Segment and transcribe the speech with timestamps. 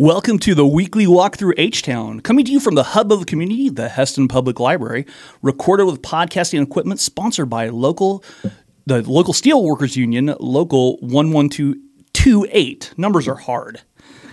[0.00, 3.18] Welcome to the weekly walk through H Town, coming to you from the hub of
[3.18, 5.04] the community, the Hesston Public Library,
[5.42, 8.22] recorded with podcasting equipment, sponsored by local,
[8.86, 11.82] the local Steelworkers Union, local one one two
[12.12, 12.94] two eight.
[12.96, 13.80] Numbers are hard.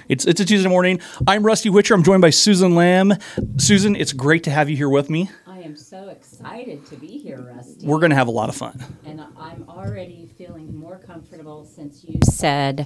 [0.08, 1.02] It's it's a Tuesday morning.
[1.26, 1.96] I'm Rusty Witcher.
[1.96, 3.14] I'm joined by Susan Lamb.
[3.58, 5.32] Susan, it's great to have you here with me.
[5.48, 7.88] I am so excited to be here, Rusty.
[7.88, 8.86] We're going to have a lot of fun.
[9.04, 12.86] and I'm already feeling more comfortable since you said.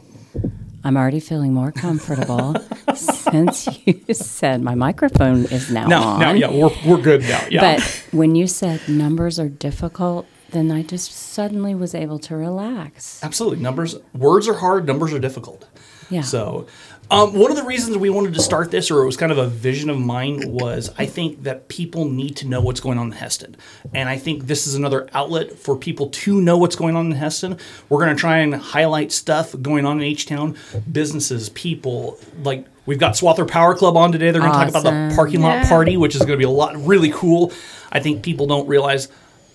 [0.84, 2.56] I'm already feeling more comfortable
[2.96, 6.20] since you said my microphone is now Now, on.
[6.20, 7.44] now, yeah, we're, we're good now.
[7.50, 7.76] Yeah.
[7.76, 13.22] But when you said numbers are difficult, then I just suddenly was able to relax.
[13.24, 13.60] Absolutely.
[13.60, 15.68] Numbers, words are hard, numbers are difficult.
[16.10, 16.22] Yeah.
[16.22, 16.66] So,
[17.12, 19.38] um, one of the reasons we wanted to start this, or it was kind of
[19.38, 23.12] a vision of mine, was I think that people need to know what's going on
[23.12, 23.56] in Hesston.
[23.94, 27.18] And I think this is another outlet for people to know what's going on in
[27.18, 27.60] Hesston.
[27.90, 30.56] We're going to try and highlight stuff going on in H Town,
[30.92, 32.20] businesses, people.
[32.44, 34.32] Like, we've got Swather Power Club on today.
[34.32, 36.50] They're going to talk about the parking lot party, which is going to be a
[36.50, 37.52] lot really cool.
[37.92, 39.08] I think people don't realize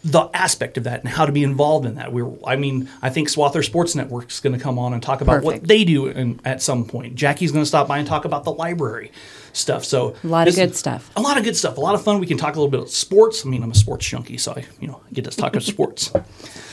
[0.05, 2.12] the aspect of that and how to be involved in that.
[2.12, 5.22] We're, I mean, I think Swather Sports Network is going to come on and talk
[5.22, 7.14] about what they do in, at some point.
[7.14, 9.11] Jackie's going to stop by and talk about the library
[9.55, 9.83] stuff.
[9.84, 11.11] So A lot of good stuff.
[11.16, 11.78] A lot of good stuff.
[11.78, 12.20] A lot of fun.
[12.20, 13.46] We can talk a little bit of sports.
[13.46, 16.12] I mean, I'm a sports junkie, so I, you know, get to talk about sports.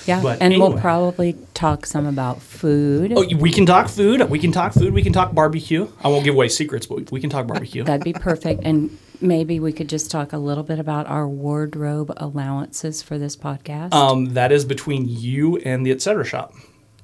[0.08, 0.20] Yeah.
[0.20, 3.14] But and we'll probably talk some about food.
[3.16, 4.28] Oh, we can talk food.
[4.32, 4.94] We can talk food.
[4.94, 5.88] We can talk barbecue.
[6.04, 7.84] I won't give away secrets, but we can talk barbecue.
[7.86, 8.62] That'd be perfect.
[8.64, 13.36] And maybe we could just talk a little bit about our wardrobe allowances for this
[13.36, 13.94] podcast.
[13.94, 16.23] Um, that is between you and the Etc.
[16.25, 16.53] shop.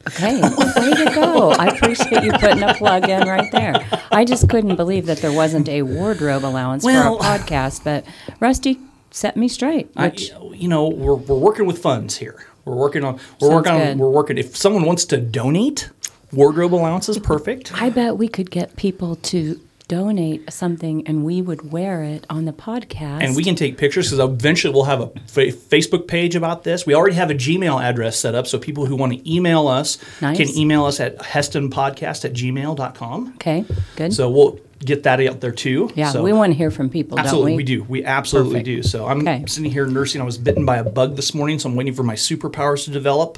[0.08, 1.52] Okay, way to go.
[1.52, 3.76] I appreciate you putting a plug in right there.
[4.12, 8.06] I just couldn't believe that there wasn't a wardrobe allowance Well- for our podcast, but
[8.40, 8.80] Rusty
[9.12, 9.90] set me straight.
[9.98, 10.14] I,
[10.54, 12.46] you know, we're, we're working with funds here.
[12.64, 13.20] We're working on.
[13.42, 13.80] We're working on.
[13.80, 13.98] good.
[14.00, 14.38] We're working.
[14.38, 15.90] If someone wants to donate,
[16.32, 17.74] wardrobe allowance is perfect.
[17.74, 22.46] I bet we could get people to donate something and we would wear it on
[22.46, 23.24] the podcast.
[23.24, 26.86] and we can take pictures because eventually we'll have a fa- Facebook page about this.
[26.86, 29.98] We already have a Gmail address set up, so people who want to email us
[30.22, 30.38] Nice.
[30.38, 33.34] can email us at hestonpodcast at gmail.com.
[33.36, 33.64] Okay,
[33.96, 34.14] good.
[34.14, 35.90] So we'll get that out there too.
[35.96, 37.64] yeah, So- we want to hear from people, Absolutely, don't we?
[37.64, 37.64] we?
[37.64, 37.84] do.
[37.88, 38.66] We absolutely Perfect.
[38.66, 38.84] do.
[38.84, 39.44] So I'm Okay.
[39.48, 40.22] sitting here nursing.
[40.22, 42.92] I was bitten by a bug this morning, so I'm waiting for my superpowers to
[42.92, 43.38] develop.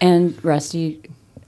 [0.00, 1.00] And Rusty,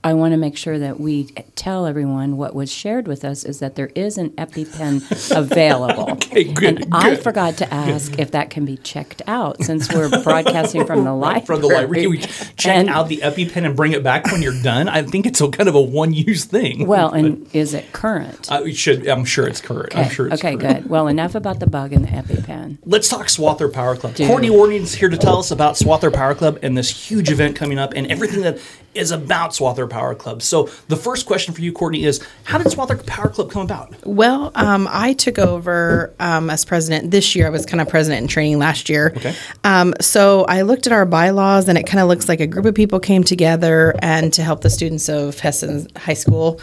[0.05, 1.25] I want to make sure that we
[1.57, 6.13] tell everyone what was shared with us is that there is an EpiPen available.
[6.13, 10.09] Okay, good, And I forgot to ask if that can be checked out since we're
[10.23, 11.47] broadcasting from the library.
[11.47, 14.41] From the library, can we check And- out the EpiPen and bring it back when
[14.41, 14.89] you're done?
[14.89, 16.87] I think it's a kind of a one-use thing.
[16.87, 18.51] Well, and is it current?
[18.51, 19.07] Uh, I should.
[19.09, 19.97] I'm sure it's current.
[19.97, 20.83] I'm sure it's okay, current.
[20.85, 20.91] good.
[20.91, 22.79] Well, enough about the bug and the EpiPen.
[22.85, 24.15] Let's talk Swather Power Club.
[24.15, 24.29] Dude.
[24.29, 27.79] Courtney Warden's here to tell us about Swather Power Club and this huge event coming
[27.81, 28.59] up and everything that
[28.99, 30.43] is about Swather Power Club.
[30.43, 33.95] So the first question for you, Courtney, is how did Swather Power Club come about?
[34.05, 37.47] Well, um, I took over um, as president this year.
[37.47, 39.13] I was kind of president in training last year.
[39.17, 39.35] Okay.
[39.65, 42.67] Um, so I looked at our bylaws, and it kind of looks like a group
[42.67, 46.61] of people came together and to help the students of Hesston High School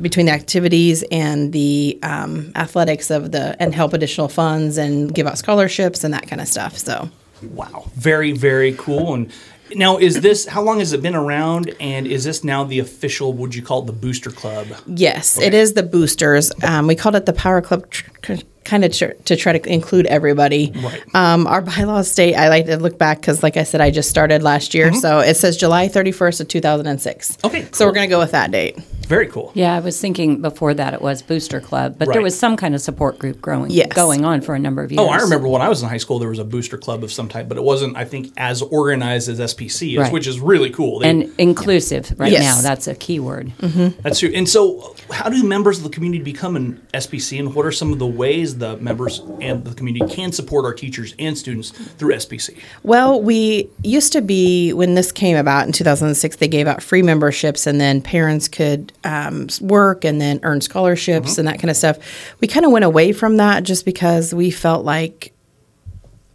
[0.00, 5.26] between the activities and the um, athletics of the and help additional funds and give
[5.26, 6.78] out scholarships and that kind of stuff.
[6.78, 7.10] So.
[7.42, 9.12] Wow, very very cool.
[9.12, 9.30] And
[9.74, 11.74] now is this how long has it been around?
[11.80, 13.32] And is this now the official?
[13.32, 14.66] Would you call it the Booster Club?
[14.86, 16.52] Yes, it is the boosters.
[16.62, 19.72] Um, we called it the Power Club, tr- tr- kind of tr- to try to
[19.72, 20.72] include everybody.
[20.76, 21.02] Right.
[21.14, 22.34] Um, our bylaws state.
[22.34, 25.20] I like to look back because, like I said, I just started last year, so
[25.20, 27.32] it says July thirty first of two thousand and six.
[27.32, 27.46] Mm-hmm.
[27.46, 28.78] Okay, so we're gonna go with that date.
[29.06, 29.50] Very cool.
[29.54, 32.74] Yeah, I was thinking before that it was Booster Club, but there was some kind
[32.74, 33.88] of support group growing Yes.
[33.92, 35.00] going on for a number of years.
[35.00, 37.12] Oh, I remember when I was in high school, there was a booster club of
[37.12, 40.12] some type, but it wasn't, I think, as organized as SPC is, Right.
[40.12, 41.00] which is really cool.
[41.00, 42.42] They- And inclusive right Yes.
[42.56, 43.52] now, that's a key word.
[43.60, 44.00] Mm-hmm.
[44.02, 44.30] That's true.
[44.34, 47.92] And so, how do members of the community become an SPC, and what are some
[47.92, 52.14] of the ways the members and the community can support our teachers and students through
[52.14, 52.56] SPC?
[52.82, 56.36] Well, we used to be when this came about in 2006.
[56.36, 61.38] They gave out free memberships, and then parents could um, work and then earn scholarships
[61.38, 61.98] and that kind of stuff.
[62.40, 65.32] We kind of went away from that just because we felt like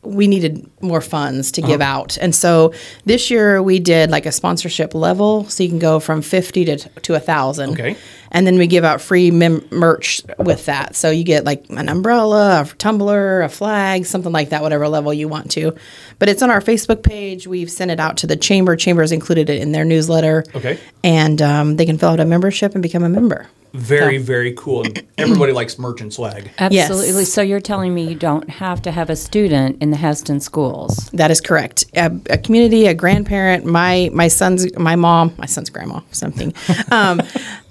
[0.02, 2.18] we needed more funds to give out.
[2.22, 2.74] And so
[3.04, 6.78] this year we did like a sponsorship level, so you can go from 50 to
[6.78, 7.72] to a thousand.
[7.72, 7.98] Okay.
[8.32, 10.96] And then we give out free mem- merch with that.
[10.96, 15.14] So you get like an umbrella, a tumbler, a flag, something like that, whatever level
[15.14, 15.76] you want to.
[16.20, 17.48] But it's on our Facebook page.
[17.48, 18.76] We've sent it out to the chamber.
[18.76, 20.44] Chamber's included it in their newsletter.
[20.56, 20.80] Okay.
[21.04, 23.48] And um, they can fill out a membership and become a member.
[23.74, 24.84] Very, very cool.
[24.84, 26.50] And everybody likes merch and swag.
[26.58, 27.20] Absolutely.
[27.20, 27.32] Yes.
[27.32, 31.10] So you're telling me you don't have to have a student in the Hesston schools.
[31.14, 31.86] That is correct.
[31.96, 36.54] A, a community, a grandparent, my my son's my mom, my son's grandma, something.
[36.92, 37.22] Um,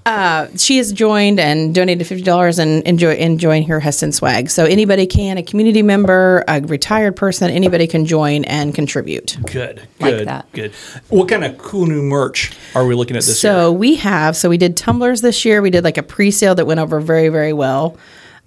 [0.08, 4.48] uh, she has joined and donated fifty dollars and enjoy enjoying her Hesston swag.
[4.48, 9.36] So anybody can, a community member, a retired person, anybody can join and contribute.
[9.44, 10.50] Good, Like good, that.
[10.52, 10.72] good.
[11.08, 13.58] What kind of cool new merch are we looking at this so year?
[13.66, 15.60] So we have so we did tumblers this year.
[15.60, 17.98] We did like a pre-sale that went over very very well.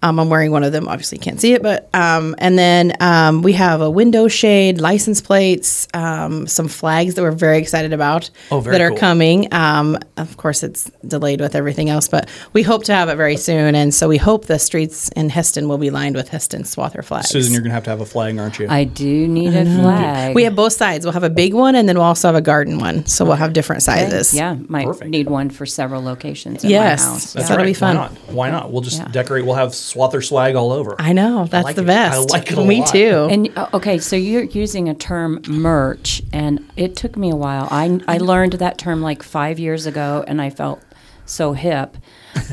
[0.04, 0.88] Um, I'm wearing one of them.
[0.88, 4.82] Obviously, you can't see it, but um, and then um, we have a window shade,
[4.82, 8.98] license plates, um, some flags that we're very excited about Oh, very that are cool.
[8.98, 9.54] coming.
[9.54, 13.38] Um, of course, it's delayed with everything else, but we hope to have it very
[13.38, 13.76] soon.
[13.76, 17.30] And so we hope the streets in Hesston will be lined with Hesston Swather flags.
[17.30, 18.68] Susan, you're gonna have to have a flag, aren't you?
[18.70, 20.34] I do need a flag.
[20.36, 21.06] we have both sides.
[21.06, 23.06] We'll have a big one, and then we'll also have a garden one.
[23.06, 24.34] So we'll have different sizes.
[24.34, 25.12] Yeah, might Perfect.
[25.12, 27.02] need one for several locations in Yes.
[27.02, 27.34] my house.
[27.34, 27.56] That's Yeah.
[27.56, 27.96] That'll be fun.
[27.98, 28.12] Why not?
[28.32, 28.72] Why not?
[28.72, 29.08] We'll just Yeah.
[29.10, 29.46] decorate.
[29.46, 30.96] We'll have Swather swag all over.
[31.00, 31.88] I know that's like the it.
[31.88, 32.32] best.
[32.34, 32.88] I like it a Me lot.
[32.90, 33.28] too.
[33.32, 37.68] And uh, okay, so you're using a term merch, and it took me a while.
[37.72, 40.82] I I learned that term like five years ago, and I felt
[41.26, 41.98] so hip.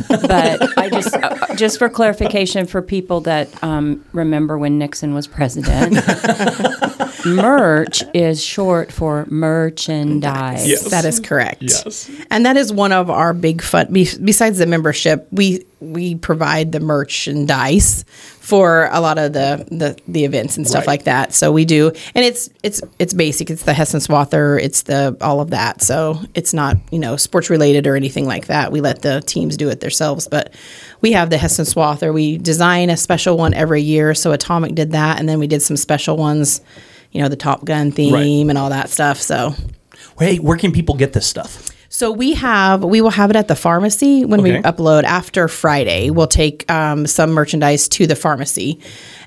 [0.09, 5.27] but I just uh, just for clarification for people that um, remember when Nixon was
[5.29, 5.95] president,
[7.37, 10.69] merch is short for merchandise.
[10.69, 10.91] Yes.
[10.91, 11.63] That is correct.
[11.63, 12.11] Yes.
[12.31, 13.93] And that is one of our big fun.
[13.93, 18.05] Be, besides the membership, we we provide the merchandise
[18.41, 20.87] for a lot of the the, the events and stuff Right.
[20.89, 21.33] like that.
[21.33, 23.49] So we do, and it's it's it's basic.
[23.51, 24.61] It's the Hesston Swather.
[24.61, 25.83] It's the all of that.
[25.83, 28.73] So it's not you know sports related or anything like that.
[28.73, 30.53] We let the teams do it themselves, but
[31.01, 32.13] we have the Hesston Swather.
[32.13, 34.15] We design a special one every year.
[34.15, 36.61] So Atomic did that, and then we did some special ones.
[37.13, 39.21] You know the Top Gun theme and all that stuff.
[39.21, 39.55] So
[40.19, 41.71] Hey, where can people get this stuff?
[41.91, 46.11] so we have we will have it at the pharmacy when we upload after Friday.
[46.11, 48.79] We'll take um, some merchandise to the pharmacy,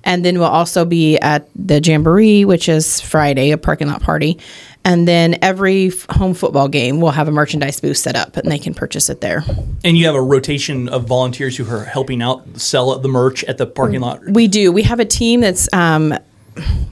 [0.04, 4.38] and then we'll also be at the jamboree, which is Friday, a parking lot party.
[4.84, 8.52] And then every f- home football game, we'll have a merchandise booth set up, and
[8.52, 9.44] they can purchase it there.
[9.84, 13.58] And you have a rotation of volunteers who are helping out sell the merch at
[13.60, 14.22] the parking lot.
[14.28, 14.72] We do.
[14.72, 16.16] We have a team that's um,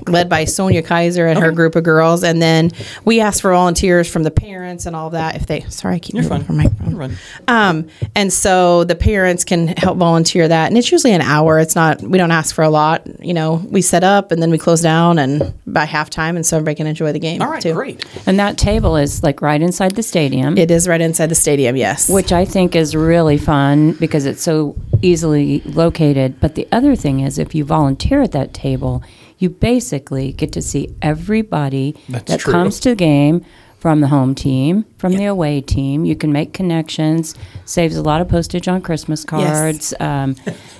[0.08, 2.72] led by Sonia Kaiser and her group of girls, and then
[3.06, 5.36] we ask for volunteers from the parents and all of that.
[5.36, 6.46] If they, sorry, I keep You're moving fine.
[6.46, 6.92] from my phone.
[7.10, 7.18] You're.
[7.48, 11.60] Um, and so the parents can help volunteer that, and it's usually an hour.
[11.60, 13.08] It's not we don't ask for a lot.
[13.24, 16.58] You know, we set up and then we close down, and by halftime, and so
[16.58, 17.42] everybody can enjoy the game.
[17.42, 17.74] All right, too.
[17.74, 18.06] great.
[18.26, 20.58] And that table is like right inside the stadium.
[20.58, 21.76] It is right inside the stadium.
[21.76, 22.10] Yes.
[22.10, 26.40] which I think is really fun because it's so easily located.
[26.40, 29.04] But the other thing is, if you volunteer at that table,
[29.40, 32.54] you basically get to see everybody That's that true.
[32.54, 33.46] comes to the game
[33.80, 36.04] from the home team, from the away team.
[36.04, 37.34] You can make connections,
[37.64, 39.94] saves a lot of postage on Christmas cards.
[40.10, 40.36] Um,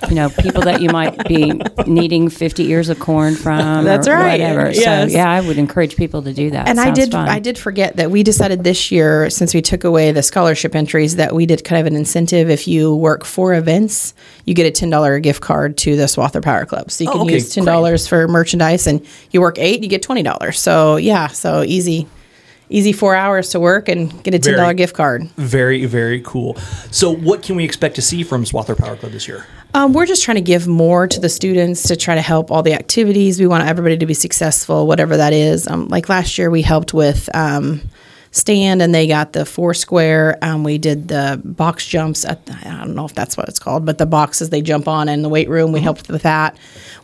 [0.10, 3.84] you know, people that you might be needing 50 ears of corn from.
[3.84, 4.40] That's or right.
[4.40, 4.72] Whatever.
[4.72, 5.12] Yes.
[5.12, 6.68] So, yeah, I would encourage people to do that.
[6.68, 7.28] and I did fun.
[7.28, 11.18] I did forget that we decided this year since we took away the scholarship entries
[11.18, 14.14] that we did kind of an incentive if you work four events
[14.46, 17.14] you get a ten dollar gift card to the Swather Power Club so you Oh,
[17.14, 20.60] can okay, use ten dollars for merchandise and you work eight you get twenty dollars
[20.60, 22.08] so yeah so easy
[22.70, 26.56] easy four hours to work and get a ten dollar gift card Very, very cool.
[26.92, 29.46] So, what can we expect to see from Swather Power Club this year?
[29.74, 32.64] Um, we're just trying to give more to the students to try to help all
[32.64, 33.40] the activities.
[33.40, 35.68] We want everybody to be successful, whatever that is.
[35.68, 37.82] Um, like last year, we helped with um,
[38.32, 40.38] stand, and they got the four square.
[40.42, 42.26] Um, we did the box jumps.
[42.26, 44.88] At the, I don't know if that's what it's called, but the boxes they jump
[44.88, 45.72] on in the weight room.
[45.72, 46.58] We helped with that.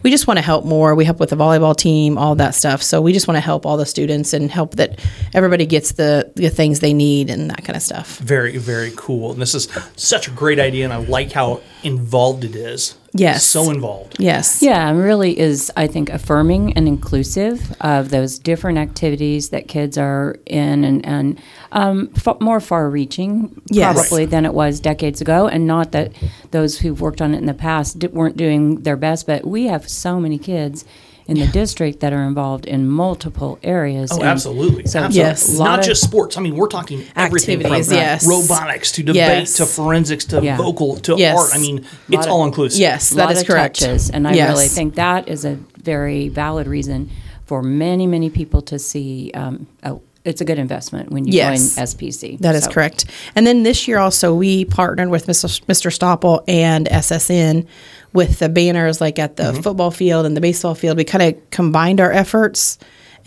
[0.03, 0.95] We just want to help more.
[0.95, 2.83] We help with the volleyball team, all that stuff.
[2.83, 4.99] So we just want to help all the students and help that
[5.33, 8.17] everybody gets the the things they need and that kind of stuff.
[8.19, 9.31] Very, very cool.
[9.31, 12.95] And this is such a great idea, and I like how involved it is.
[13.17, 13.45] Yes.
[13.45, 14.17] So involved.
[14.19, 14.61] Yes.
[14.61, 19.97] Yeah, and really is, I think, affirming and inclusive of those different activities that kids
[19.97, 21.41] are in and, and
[21.71, 23.95] um, f- more far reaching, Yes.
[23.95, 25.47] probably, than it was decades ago.
[25.47, 26.11] And not that
[26.51, 29.67] those who've worked on it in the past di- weren't doing their best, but we
[29.67, 30.83] have so many kids
[31.27, 34.11] in the district that are involved in multiple areas.
[34.11, 34.85] Oh, and absolutely.
[34.85, 35.17] So, absolutely.
[35.29, 35.57] Yes.
[35.57, 36.37] Not just sports.
[36.37, 38.27] I mean, we're talking everything Activities, from yes.
[38.27, 39.53] robotics to debate Yes.
[39.57, 40.57] to forensics to Yeah.
[40.57, 41.37] vocal to Yes.
[41.37, 41.49] art.
[41.55, 42.79] I mean, it's of- all inclusive.
[42.79, 43.79] Yes, a that lot is of correct.
[43.79, 44.49] touches, and I Yes.
[44.49, 47.09] really think that is a very valid reason
[47.45, 49.31] for many, many people to see.
[49.33, 51.75] Um, oh, it's a good investment when you Yes.
[51.75, 52.37] join SPC.
[52.41, 53.05] That is So- correct.
[53.35, 55.61] And then this year also we partnered with Mr.
[55.67, 55.91] Mr.
[55.91, 57.65] Stoppel and SSN
[58.13, 59.61] with the banners like at the Mm-hmm.
[59.61, 60.97] football field and the baseball field.
[60.97, 62.77] We kind of combined our efforts.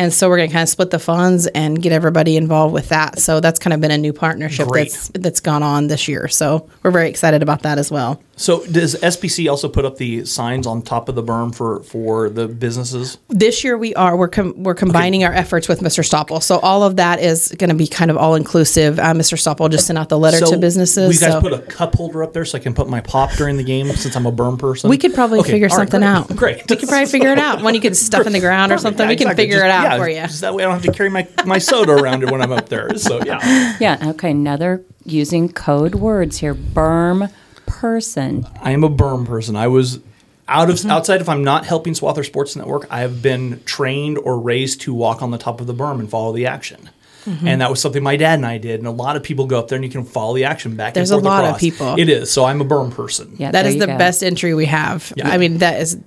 [0.00, 2.88] And so we're going to kind of split the funds and get everybody involved with
[2.90, 3.18] that.
[3.18, 4.90] So that's kind of been a new partnership Great.
[4.92, 6.28] that's that's gone on this year.
[6.28, 8.20] So we're very excited about that as well.
[8.38, 12.30] So does SPC also put up the signs on top of the berm for for
[12.30, 13.18] the businesses?
[13.28, 16.02] This year we are we're com- we're combining our efforts with Mr.
[16.08, 18.98] Stoppel, so all of that is going to be kind of all inclusive.
[18.98, 19.34] Uh, Mr.
[19.36, 21.06] Stoppel just sent out the letter So to businesses.
[21.08, 23.00] will you guys so put a cup holder up there so I can put my
[23.00, 24.88] pop during the game since I'm a berm person?
[24.88, 26.36] we could probably Okay, figure all right, something great, out.
[26.36, 26.70] Great.
[26.70, 27.62] We could probably figure it out.
[27.62, 29.04] One you could stuff in the ground or something.
[29.04, 29.44] Yeah, we can exactly.
[29.44, 30.20] figure Just- it out yeah, for you.
[30.22, 32.52] Just that way I don't have to carry my, my soda around it when I'm
[32.52, 32.96] up there.
[32.98, 33.76] So yeah.
[33.80, 34.10] Yeah.
[34.10, 34.30] Okay.
[34.30, 36.54] Another using code words here.
[36.54, 37.32] Berm
[37.68, 38.46] person.
[38.62, 39.54] I am a berm person.
[39.54, 40.00] I was
[40.48, 40.90] out of Mm-hmm.
[40.90, 44.94] outside if I'm not helping Swather Sports Network, I have been trained or raised to
[44.94, 46.90] walk on the top of the berm and follow the action.
[47.24, 47.46] Mm-hmm.
[47.48, 48.80] And that was something my dad and I did.
[48.80, 50.94] And a lot of people go up there and you can follow the action back
[50.94, 51.98] There's and a forth lot of people.
[51.98, 52.30] It is.
[52.30, 53.34] So I'm a berm person.
[53.38, 53.50] Yeah.
[53.50, 53.98] That there is you the go.
[53.98, 55.12] best entry we have.
[55.16, 55.28] Yeah.
[55.28, 55.98] I mean, that is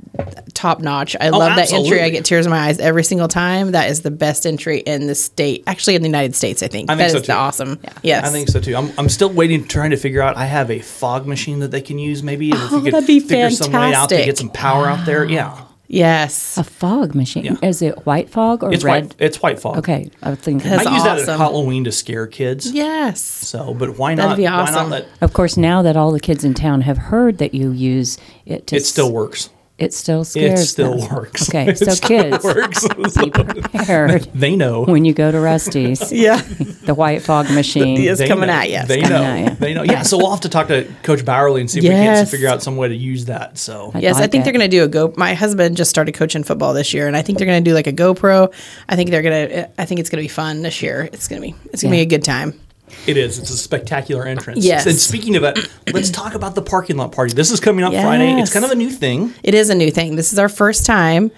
[0.62, 1.16] top notch.
[1.20, 2.02] I oh, love that entry.
[2.02, 3.72] I get tears in my eyes every single time.
[3.72, 6.62] That is the best entry in the state, actually in the United States.
[6.62, 7.40] I think I think that so is the too.
[7.40, 7.80] awesome.
[8.04, 8.76] Yes, I think so too.
[8.76, 10.38] I'm, I'm still waiting, trying to figure out.
[10.38, 12.52] I have a fog machine that they can use, maybe.
[12.52, 15.06] If Oh, you could that'd be figure some way out to get some power out
[15.06, 15.26] there.
[15.26, 15.66] Yeah.
[15.88, 16.58] Yes.
[16.58, 17.44] A fog machine.
[17.44, 17.56] Yeah.
[17.62, 19.04] Is it white fog or It's red?
[19.08, 19.16] white.
[19.20, 19.78] It's white fog.
[19.80, 20.10] Okay.
[20.24, 20.70] I was thinking.
[20.70, 21.38] That's I use that at.
[21.38, 22.72] Halloween to scare kids.
[22.72, 23.20] Yes.
[23.22, 24.38] So, but why That'd not?
[24.38, 27.40] be Why not let Of course, now that all the kids in town have heard
[27.40, 29.50] that you use it, to it still works?
[29.82, 30.62] It still scares.
[30.62, 31.14] It still them.
[31.16, 31.50] works.
[31.50, 32.88] Okay, It so kids, works.
[33.18, 34.84] be prepared they know.
[34.84, 36.12] when you go to Rusty's.
[36.22, 36.42] Yeah.
[36.84, 37.98] The white fog machine.
[38.00, 38.54] It's They coming know.
[38.54, 38.86] at you.
[38.86, 39.24] They know.
[39.24, 39.56] at you.
[39.56, 39.84] They know.
[39.84, 40.02] Yeah.
[40.04, 42.30] So we'll have to talk to Coach Bowerly and see if we can Yes.
[42.32, 43.58] figure out some way to use that.
[43.58, 44.44] So I Yes, I think it.
[44.46, 45.14] they're going to do a go.
[45.18, 47.74] My husband just started coaching football this year, and I think they're going to do
[47.74, 48.54] like a GoPro.
[48.90, 49.82] I think they're going to.
[49.82, 51.10] I think it's going to be fun this year.
[51.12, 51.56] It's going to be.
[51.74, 52.04] It's going to Yeah.
[52.06, 52.60] be a good time.
[53.08, 53.40] It is.
[53.40, 54.64] It's a spectacular entrance.
[54.64, 54.86] Yes.
[54.86, 55.58] And speaking of it,
[55.94, 57.34] let's talk about the parking lot party.
[57.34, 58.40] This is coming up Friday.
[58.40, 59.34] It's kind of a new thing.
[59.44, 60.16] It is a new thing.
[60.16, 61.32] This is our first time.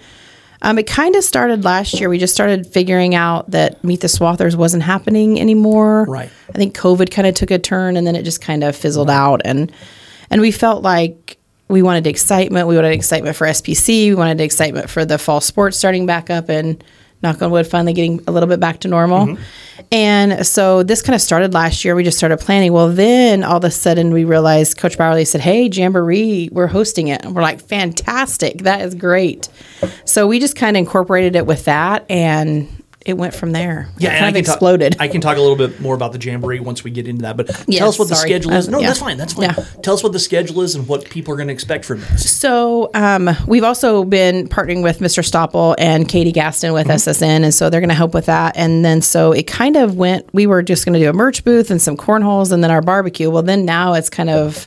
[0.62, 2.08] Um, it kind of started last year.
[2.08, 6.04] We just started figuring out that Meet the Swathers wasn't happening anymore.
[6.04, 6.30] Right.
[6.48, 9.10] I think COVID kind of took a turn, and then it just kind of fizzled
[9.10, 9.70] out, and
[10.30, 11.36] and we felt like
[11.68, 12.66] we wanted excitement.
[12.66, 14.08] We wanted excitement for SPC.
[14.08, 16.82] We wanted excitement for the fall sports starting back up, and
[17.24, 19.26] knock on wood, finally getting a little bit back to normal.
[19.26, 19.42] Mm-hmm.
[19.90, 21.94] And so this kind of started last year.
[21.94, 22.72] We just started planning.
[22.72, 27.08] Well, then all of a sudden we realized Coach Bowerly said, Hey, Jamboree, we're hosting
[27.08, 27.24] it.
[27.24, 28.62] And we're like, Fantastic.
[28.62, 29.48] That is great.
[30.04, 32.68] So we just kind of incorporated it with that and
[33.04, 33.88] it went from there.
[33.98, 34.96] Yeah, it and kind I of talk- exploded.
[34.98, 37.36] I can talk a little bit more about the jamboree once we get into that.
[37.36, 38.68] But Yes, tell us what the schedule is.
[38.68, 38.86] Uh, No, yeah.
[38.86, 39.16] that's fine.
[39.18, 39.50] That's fine.
[39.50, 39.64] Yeah.
[39.82, 42.30] Tell us what the schedule is and what people are going to expect from this.
[42.30, 45.22] So um, we've also been partnering with Mr.
[45.22, 47.10] Stoppel and Katie Gaston with Mm-hmm.
[47.10, 48.56] SSN, and so they're going to help with that.
[48.56, 50.26] And then so it kind of went.
[50.32, 52.82] We were just going to do a merch booth and some cornholes, and then our
[52.82, 53.28] barbecue.
[53.30, 54.66] Well, then now it's kind of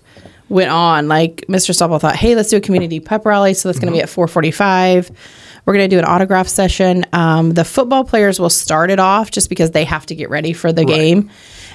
[0.50, 1.08] went on.
[1.08, 1.72] Like Mr.
[1.76, 3.54] Stoppel thought, hey, let's do a community pep rally.
[3.54, 5.10] So that's going to be at four forty-five.
[5.68, 7.06] We're going to do an autograph session.
[7.12, 10.54] Um, the football players will start it off just because they have to get ready
[10.54, 11.30] for the game.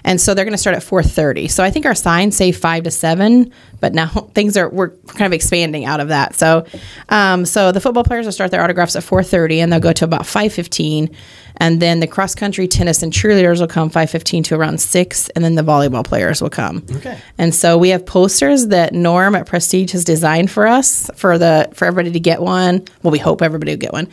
[0.05, 1.51] And so they're going to start at 4:30.
[1.51, 5.27] So I think our signs say 5 to 7, but now things are we're kind
[5.27, 6.35] of expanding out of that.
[6.35, 6.67] So
[7.09, 10.05] um, so the football players will start their autographs at 4:30 and they'll go to
[10.05, 11.15] about 5:15
[11.59, 15.45] and then the cross country, tennis and cheerleaders will come 5:15 to around 6 and
[15.45, 16.85] then the volleyball players will come.
[16.97, 17.19] Okay.
[17.39, 21.69] And so we have posters that Norm at Prestige has designed for us for the
[21.75, 22.85] for everybody to get one.
[23.03, 24.09] Well, we hope everybody will get one.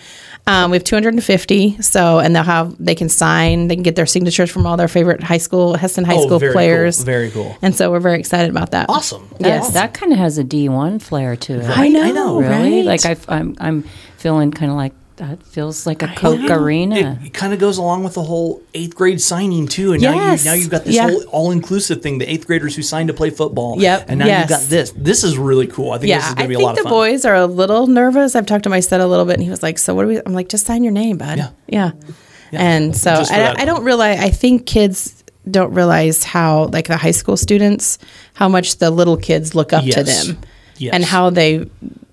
[0.50, 1.82] Um, we have 250.
[1.82, 3.68] So and they'll have they can sign.
[3.68, 6.40] They can get their signatures from all their favorite high school Hesston high Oh, school
[6.40, 6.56] very cool.
[6.58, 7.04] players.
[7.04, 7.56] Very cool.
[7.62, 8.88] And so we're very excited about that.
[8.90, 9.28] Awesome.
[9.40, 9.74] Yes.
[9.74, 11.70] That kind of has a D1 flair to it.
[11.70, 12.02] I know.
[12.04, 12.78] I know, Really?
[12.78, 12.86] right?
[12.86, 13.84] Like I, I'm, I'm
[14.18, 17.18] feeling kind of like that feels like a Coke arena.
[17.22, 20.32] It, it kind of goes along with the whole eighth grade signing too, and now
[20.34, 21.10] you now you've got this Yeah.
[21.10, 22.18] whole all inclusive thing.
[22.18, 23.80] The eighth graders who signed to play football.
[23.82, 24.06] Yep.
[24.10, 24.40] And now Yes.
[24.50, 24.92] you've got this.
[24.96, 25.92] This is really cool.
[25.92, 26.84] I think this is going to be a lot of fun.
[26.86, 28.36] The boys are a little nervous.
[28.36, 30.08] I've talked to my son a little bit, and he was like, "So what do
[30.10, 31.50] we?" I'm like, "Just sign your name, bud." Yeah.
[31.68, 31.92] yeah.
[32.52, 34.20] And so Just for that I, I don't realize.
[34.20, 37.98] I think kids don't realize how, like the high school students,
[38.34, 40.38] how much the little kids look up to them,
[40.78, 40.94] Yes.
[40.94, 41.66] and how they,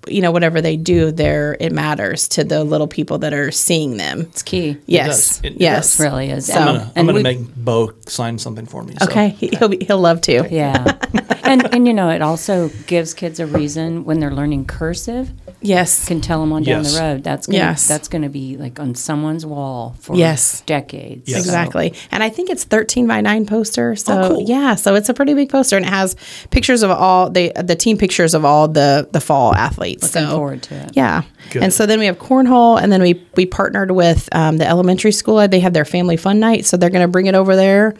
[0.08, 3.96] you know, whatever they do, there it matters to the little people that are seeing
[3.96, 4.20] them.
[4.22, 4.76] It's key.
[4.86, 5.38] Yes, does.
[5.44, 6.00] It- it yes, does.
[6.04, 6.46] really is.
[6.46, 8.94] So- I'm gonna, I'm gonna make Bo sign something for me.
[9.00, 9.06] so.
[9.06, 10.46] Okay, he- he'll be, he'll love to.
[10.50, 10.96] Yeah,
[11.44, 15.30] and and you know it also gives kids a reason when they're learning cursive.
[15.62, 16.94] Yes, Can tell them on down Yes.
[16.94, 17.24] the road.
[17.24, 17.88] That's gonna, Yes.
[17.88, 20.62] That's going to be like on someone's wall for Yes.
[20.66, 21.28] decades.
[21.28, 21.40] Yes.
[21.40, 21.94] Exactly.
[22.10, 23.96] And I think it's 13 by 9 poster.
[23.96, 24.42] So Oh, cool.
[24.46, 26.14] yeah, so it's a pretty big poster and it has
[26.50, 30.02] pictures of all the the team pictures of all the the fall athletes.
[30.14, 30.90] Looking so forward to it.
[30.94, 31.22] Yeah.
[31.50, 31.62] Good.
[31.62, 35.12] And so then we have cornhole and then we we partnered with um, the elementary
[35.12, 35.46] school.
[35.48, 37.94] They have their family fun night, so they're going to bring it over there.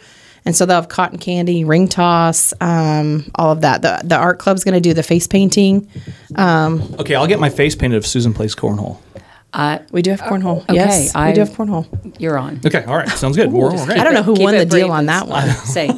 [0.47, 3.81] And so they'll have cotton candy, ring toss, um, all of that.
[3.83, 5.87] The the art club's going to do the face painting.
[6.39, 8.97] Okay, I'll get my face painted if Susan plays cornhole.
[9.53, 10.61] Uh, We do have cornhole.
[10.63, 11.85] okay, yes, we I- do have cornhole.
[12.19, 12.59] you're on.
[12.65, 13.51] Okay, all right, sounds good.
[13.51, 13.99] We're, we're great.
[13.99, 15.49] I don't know who won the deal on that one.
[15.49, 15.89] Say,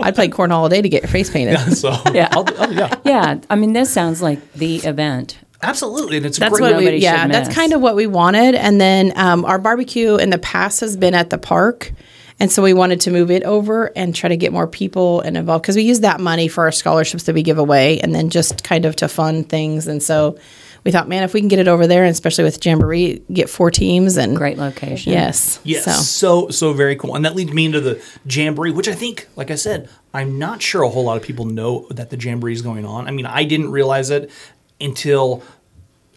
[0.00, 1.58] I'd play cornhole all day to get your face painted.
[1.76, 2.28] So Yeah.
[2.32, 5.38] I'll, I'll- yeah, Yeah, I mean, this sounds like the event.
[5.62, 6.74] absolutely, and it's a That's great.
[6.74, 8.54] what we, yeah, that's kind of what we wanted.
[8.54, 11.92] And then um, our barbecue in the past has been at the park.
[12.40, 15.36] And so we wanted to move it over and try to get more people and
[15.36, 18.28] involved because we use that money for our scholarships that we give away and then
[18.28, 19.86] just kind of to fund things.
[19.86, 20.36] And so
[20.84, 23.48] we thought, man, if we can get it over there, and especially with Jamboree, get
[23.48, 25.12] four teams and Great location.
[25.12, 25.58] Yes.
[25.64, 28.94] Yes, So so so very cool, and that leads me into the jamboree, which I
[28.94, 32.18] think, like I said, I'm not sure a whole lot of people know that the
[32.18, 33.08] jamboree is going on.
[33.08, 34.30] I mean, I didn't realize it
[34.78, 35.42] until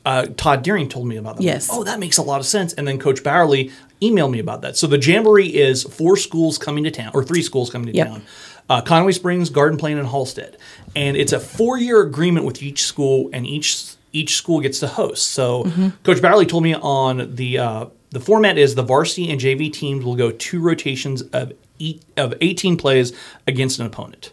[0.06, 1.44] uh, Todd Deering told me about that.
[1.44, 1.70] Yes.
[1.72, 2.74] Oh, that makes a lot of sense.
[2.74, 3.72] And then Coach Bowerly
[4.02, 4.78] emailed me about that.
[4.78, 8.08] So the jamboree is four schools coming to town, or three schools coming to Yep.
[8.08, 8.22] town.
[8.70, 10.58] Uh, Conway Springs, Garden Plain, and Halstead,
[10.96, 15.32] and it's a four-year agreement with each school, and each each school gets to host.
[15.32, 15.90] So Mm-hmm.
[16.04, 20.04] Coach Bowerly told me on the uh, the format is the varsity and JV teams
[20.04, 23.14] will go two rotations of eight, of 18 plays
[23.48, 24.32] against an opponent.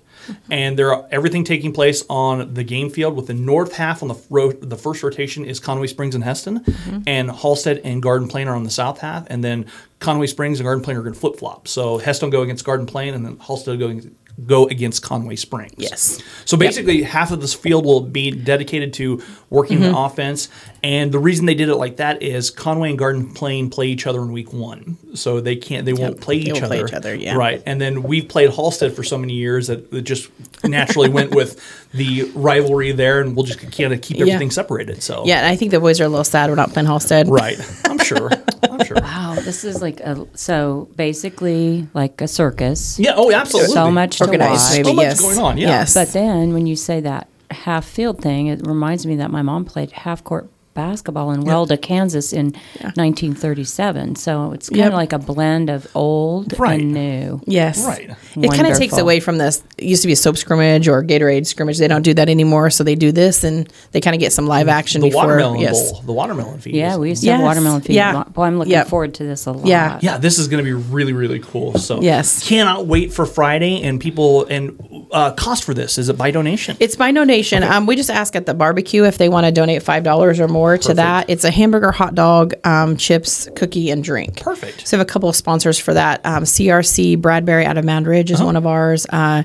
[0.51, 3.17] And there are everything taking place on the game field.
[3.17, 7.03] With the north half on the ro- the first rotation is Conway Springs and Hesston,
[7.07, 9.27] and Halstead and Garden Plain are on the south half.
[9.31, 9.67] And then
[10.01, 11.69] Conway Springs and Garden Plain are going to flip flop.
[11.69, 14.01] So Hesston go against Garden Plain, and then Halstead go
[14.47, 15.75] go against Conway Springs.
[15.77, 16.21] Yes.
[16.45, 19.93] So basically, half of this field will be dedicated to working Mm-hmm.
[19.93, 20.49] the offense.
[20.85, 24.07] And the reason they did it like that is Conway and Garden Plain play each
[24.07, 26.75] other in week one, so they can't, they won't play They each won't other.
[26.77, 27.37] play each other, yeah.
[27.37, 27.63] Right.
[27.65, 30.29] And then we've played Halstead for so many years that it just
[30.63, 31.59] naturally went with
[31.93, 35.03] the rivalry there, and we'll just kind of keep everything separated.
[35.03, 37.29] So yeah, I think the boys are a little sad we're not playing Halstead.
[37.31, 37.59] right.
[37.87, 38.31] I'm sure.
[38.71, 38.99] I'm sure.
[39.01, 42.99] Wow, this is like a so basically like a circus.
[42.99, 43.15] Yeah.
[43.17, 43.73] Oh, absolutely.
[43.73, 44.73] So much to Organized, watch.
[44.77, 44.89] maybe.
[44.89, 45.21] So much yes.
[45.23, 45.57] going on.
[45.57, 45.69] Yeah.
[45.69, 45.95] Yes.
[45.95, 49.65] But then when you say that half field thing, it reminds me that my mom
[49.65, 52.53] played half court basketball in Welda, Kansas in
[52.83, 54.17] 1937.
[54.17, 54.89] So it's kind Yep.
[54.89, 56.81] of like a blend of old Right.
[56.81, 57.41] and new.
[57.47, 57.85] Yes.
[57.85, 58.11] Right.
[58.37, 59.63] It kind of takes away from this.
[59.79, 61.79] It used to be a soap scrimmage or Gatorade scrimmage.
[61.79, 62.71] They don't do that anymore.
[62.71, 65.23] So they do this and they kind of get some live action The before.
[65.27, 65.93] watermelon yes.
[65.93, 66.03] bowl.
[66.07, 66.75] The watermelon feed.
[66.75, 67.97] Yeah, we used to have watermelon feed.
[67.97, 68.25] Yeah.
[68.25, 68.89] Boy, I'm looking Yep.
[68.89, 69.67] forward to this a lot.
[69.67, 69.99] Yeah.
[70.03, 71.79] Yeah, this is going to be really, really cool.
[71.79, 72.47] So Yes.
[72.47, 73.83] cannot wait for Friday.
[73.83, 74.79] And people and
[75.13, 76.77] uh, cost for this is it by donation?
[76.81, 77.63] It's by donation.
[77.63, 80.49] Um, we just ask at the barbecue if they want to donate five dollars or
[80.49, 81.29] more to that.
[81.29, 84.41] It's a hamburger, hot dog, um, chips, cookie, and drink.
[84.41, 84.87] Perfect.
[84.87, 86.25] So we have a couple of sponsors for that.
[86.25, 88.35] Um, CRC Bradbury out of Moundridge Uh-huh.
[88.35, 89.07] is one of ours.
[89.11, 89.43] Uh,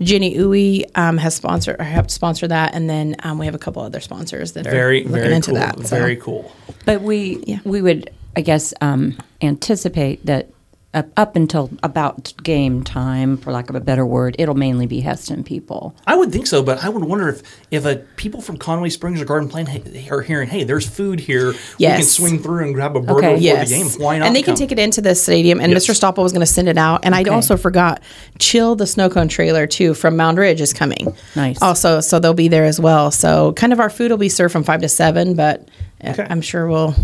[0.00, 3.58] Jenny Uwe um, has sponsored or helped sponsor that, and then um, we have a
[3.58, 5.60] couple other sponsors that are very, looking very into cool.
[5.60, 5.78] that.
[5.86, 5.96] so.
[5.96, 6.50] Very cool.
[6.84, 7.58] But we Yeah.
[7.64, 10.48] we would, I guess, um, anticipate that
[10.94, 15.00] up, up until about game time, for lack of a better word, it'll mainly be
[15.02, 15.96] Hesston people.
[16.06, 19.20] I would think so, but I would wonder if if a people from Conway Springs
[19.20, 19.66] or Garden Plain
[20.10, 21.52] are hearing, hey, there's food here.
[21.78, 23.28] We can swing through and grab a burger Okay.
[23.34, 23.68] before Yes.
[23.70, 23.86] the game.
[24.04, 24.26] Why not?
[24.26, 25.60] And they can take it into the stadium.
[25.60, 25.86] And Yes.
[25.86, 25.94] Mr.
[25.98, 27.00] Stoppel was going to send it out.
[27.04, 28.02] And I also forgot,
[28.38, 31.14] Chill the Snow Cone trailer too from Moundridge is coming.
[31.34, 31.60] Nice.
[31.62, 33.10] Also, so they'll be there as well.
[33.10, 35.68] So kind of our food will be served from five to seven, but
[36.04, 36.26] uh, Okay.
[36.28, 36.94] I'm sure we'll.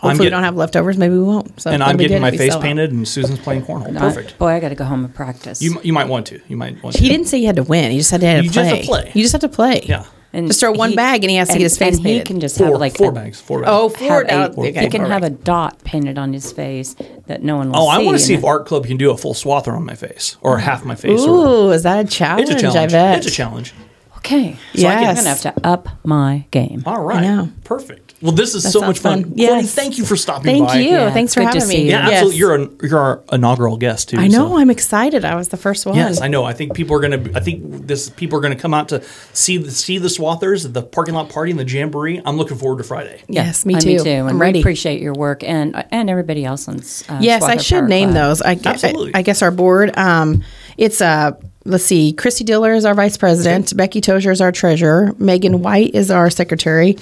[0.00, 0.96] Hopefully, we don't have leftovers.
[0.96, 1.60] Maybe we won't.
[1.60, 3.96] So And I'm getting my face painted, and Susan's playing cornhole.
[3.96, 4.38] I- Perfect.
[4.38, 5.60] boy, I got to go home and practice.
[5.60, 6.40] You, you might want to.
[6.48, 7.02] You might want to.
[7.02, 7.90] He didn't say you had to win.
[7.90, 8.62] He just said you had to You play.
[8.62, 9.12] just have to play.
[9.14, 9.80] You just have to play.
[9.84, 10.04] Yeah.
[10.32, 12.06] And just throw one he- bag and he has to and- get his face and
[12.06, 12.26] he painted.
[12.26, 13.40] can just Four, have like four a- bags.
[13.40, 13.70] Four bags.
[13.72, 14.24] Oh, four.
[14.24, 16.94] have a- uh, okay, he can all have a dot painted on his face
[17.28, 17.96] that no one will Oh, see.
[17.96, 20.36] I want to see if Art Club can do a full swather on my face
[20.42, 21.22] or half my face.
[21.22, 22.50] or, Ooh, is that a challenge?
[22.50, 22.92] it's a challenge.
[22.92, 23.18] I bet.
[23.18, 23.72] It's a challenge.
[24.18, 24.98] Okay, So Yes.
[25.00, 26.82] can- I'm gonna have to up my game.
[26.84, 27.22] All right.
[27.22, 27.48] know.
[27.64, 28.07] Perfect.
[28.20, 29.22] Well, this is That so much fun.
[29.22, 29.36] fun.
[29.36, 30.78] Courtney, thank you for stopping Thank by.
[30.78, 30.90] you.
[30.90, 31.82] Yeah, Thanks for having me.
[31.82, 31.90] you.
[31.90, 32.12] Yeah, Yes.
[32.14, 32.36] absolutely.
[32.38, 34.16] You're an, you're our inaugural guest too.
[34.18, 34.48] I know.
[34.48, 35.24] so- I'm excited.
[35.24, 35.94] I was the first one.
[35.94, 36.42] Yes, I know.
[36.44, 37.36] I think people are going to.
[37.36, 39.02] I think this people are going to come out to
[39.34, 42.20] see the see the Swathers, the parking lot party, and the jamboree.
[42.24, 43.22] I'm looking forward to Friday.
[43.28, 43.86] Yes, me Uh, too.
[43.88, 44.10] Me too.
[44.10, 44.58] And I'm ready.
[44.58, 46.80] appreciate your work and and everybody else on.
[47.08, 48.30] Uh, Yes, I should Power name Club.
[48.30, 48.42] those.
[48.42, 49.14] I, Absolutely.
[49.14, 49.96] I, I guess our board.
[49.96, 50.42] Um,
[50.76, 51.32] it's uh,
[51.64, 52.12] let's see.
[52.14, 53.76] Christy Diller is our vice president.
[53.76, 55.14] Becky Tozier is our treasurer.
[55.18, 56.96] Megan White is our secretary.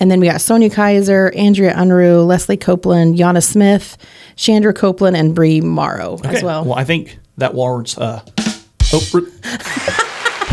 [0.00, 3.98] And then we got Sonia Kaiser, Andrea Unruh, Leslie Copeland, Yana Smith,
[4.34, 6.64] Chandra Copeland, and Bree Morrow as well.
[6.64, 6.78] Well.
[6.78, 7.98] I think that warrants.
[7.98, 8.22] Uh,
[8.92, 9.36] oh,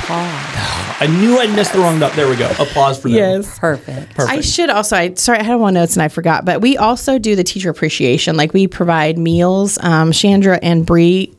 [1.00, 2.14] I knew I'd missed the wrong note.
[2.14, 2.50] There we go.
[2.60, 3.18] Applause for them.
[3.18, 3.60] Yes.
[3.60, 4.16] Perfect.
[4.16, 4.38] Perfect.
[4.38, 4.96] I should also.
[4.96, 6.44] I sorry, I had one notes and I forgot.
[6.44, 8.36] But we also do the teacher appreciation.
[8.36, 9.78] Like we provide meals.
[9.82, 11.34] Um, Chandra and Bree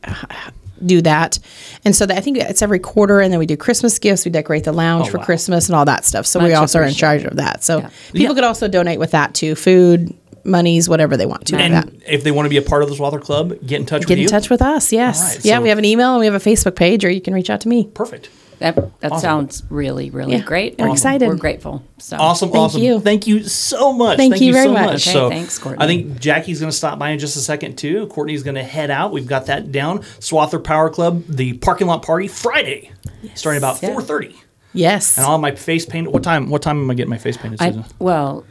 [0.85, 1.39] do that,
[1.85, 3.19] and so that, I think it's every quarter.
[3.19, 4.25] And then we do Christmas gifts.
[4.25, 5.23] We decorate the lounge Oh, for wow.
[5.25, 6.25] Christmas and all that stuff.
[6.25, 7.63] So we also are in charge of that.
[7.63, 7.89] So Yeah.
[8.13, 8.33] people Yeah.
[8.33, 9.55] could also donate with that too.
[9.55, 10.13] Food,
[10.45, 11.57] monies, whatever they want to.
[11.57, 11.89] And that.
[12.07, 14.09] if they want to be a part of the Swather Club, get in touch Get
[14.09, 14.29] with in you.
[14.29, 14.91] touch with us.
[14.91, 15.21] Yes.
[15.37, 17.21] Right, yeah, so- we have an email and we have a Facebook page, or you
[17.21, 17.89] can reach out to me.
[17.93, 18.29] Perfect.
[18.59, 19.21] That that Awesome.
[19.21, 20.77] sounds really really Yeah, great.
[20.77, 21.27] we're and excited.
[21.27, 21.81] We're grateful.
[21.97, 22.81] So Awesome, Thank awesome.
[22.81, 22.99] you.
[22.99, 24.17] Thank you so much.
[24.17, 25.07] Thank you very so much.
[25.07, 25.83] Okay, so thanks, Courtney.
[25.83, 28.07] I think Jackie's going to stop by in just a second too.
[28.07, 29.11] Courtney's going to head out.
[29.11, 29.99] We've got that down.
[30.19, 32.91] Swather Power Club, the parking lot party Friday,
[33.35, 33.93] starting about Yeah.
[33.93, 34.35] four thirty.
[34.73, 35.17] Yes.
[35.17, 36.13] And I'll my face painted.
[36.13, 36.49] What time?
[36.49, 37.81] What time am I getting my face painted, Susan?
[37.81, 38.45] I well,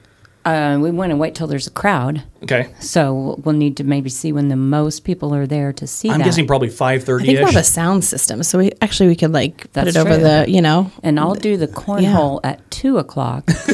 [0.44, 2.23] uh, we want to wait till there's a crowd.
[2.42, 2.72] Okay.
[2.81, 6.18] So we'll need to maybe see when the most people are there to see I'm
[6.18, 6.24] that.
[6.24, 9.33] guessing probably five I think we'll have a sound system, so we actually we could
[9.33, 10.90] like put That's it over the, you know.
[11.03, 13.44] and I'll do the cornhole at two o'clock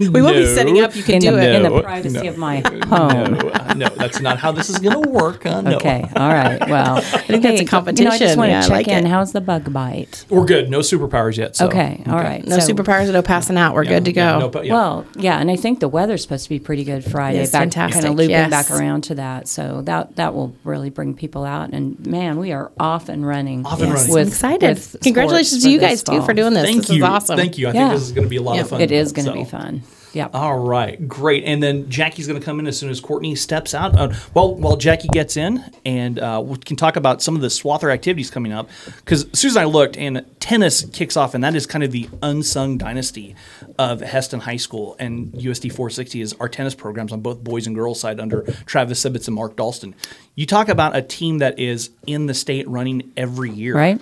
[0.00, 0.94] We won't be setting up.
[0.94, 1.54] You can in, do the, it.
[1.56, 2.28] in the privacy no.
[2.28, 3.34] of my home.
[3.34, 5.44] No, uh, no, that's not how this is going to work.
[5.44, 5.76] Uh, no.
[5.76, 6.68] Okay, all right.
[6.68, 9.06] Well, I think that's a You know, I just want to Yeah, check like in.
[9.06, 9.08] it.
[9.08, 10.24] How's the bug bite?
[10.28, 10.70] We're good.
[10.70, 11.56] No superpowers yet.
[11.56, 11.66] So.
[11.66, 12.46] Okay, all right.
[12.46, 13.74] No so- superpowers, no passing out.
[13.74, 14.20] We're Yeah, good to go.
[14.20, 14.74] yeah, no, but yeah.
[14.74, 17.38] Well, yeah, and I think the weather's supposed to be pretty good Friday.
[17.48, 18.50] Yes, back, fantastic, Kind of looping yes.
[18.50, 21.70] back around to that, so that that will really bring people out.
[21.72, 23.64] And man, we are off and running.
[23.66, 24.10] Off and running.
[24.12, 24.68] I'm excited.
[24.76, 26.64] with Congratulations to you for this guys too for doing this.
[26.64, 26.96] Thank this you.
[27.04, 27.36] is awesome.
[27.36, 27.68] Thank you.
[27.68, 27.88] I Yeah.
[27.88, 28.62] think this is going to be a lot Yeah.
[28.62, 28.80] of fun.
[28.80, 29.38] It is going to So.
[29.38, 29.82] be fun.
[30.12, 30.28] Yeah.
[30.32, 31.44] All right, great.
[31.44, 33.96] And then Jackie's going to come in as soon as Courtney steps out.
[33.96, 37.48] Uh, well, while Jackie gets in, and uh, we can talk about some of the
[37.48, 38.68] Swather activities coming up.
[38.96, 42.08] Because Susan and I looked, and tennis kicks off, and that is kind of the
[42.22, 43.34] unsung dynasty
[43.78, 44.96] of Hesston High School.
[44.98, 49.02] And USD 460 is our tennis programs on both boys and girls side under Travis
[49.04, 49.94] Sibbets and Mark Dalston.
[50.34, 54.00] You talk about a team that is in the state running every year, Right.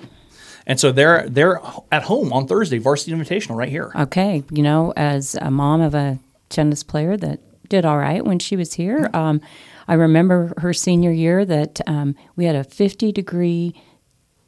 [0.66, 1.61] And so they're they're
[1.92, 3.92] at home on Thursday, Varsity Invitational, right here.
[3.94, 8.38] Okay, you know, as a mom of a tennis player that did all right when
[8.38, 9.40] she was here, um,
[9.88, 13.81] I remember her senior year that um, we had a 50 degree